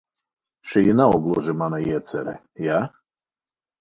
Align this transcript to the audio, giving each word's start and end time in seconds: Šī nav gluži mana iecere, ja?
Šī 0.69 0.83
nav 1.01 1.13
gluži 1.27 1.55
mana 1.61 1.81
iecere, 1.91 2.37
ja? 2.69 2.81